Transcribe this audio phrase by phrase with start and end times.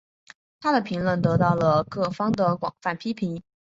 [0.61, 3.39] 她的评论得到了各方的广泛批评。